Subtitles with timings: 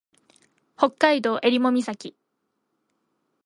[0.77, 2.15] 北海道襟裳岬